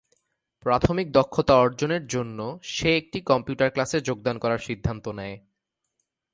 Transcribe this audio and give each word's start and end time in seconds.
প্রাথমিক 0.65 1.07
দক্ষতা 1.11 1.55
অর্জনের 1.55 2.03
জন্য 2.07 2.39
সে 2.63 2.89
একটি 2.97 3.19
কম্পিউটার 3.21 3.69
ক্লাসে 3.69 3.97
যোগদান 4.01 4.35
করার 4.37 4.59
সিদ্ধান্ত 4.59 5.05
নেয়। 5.09 5.37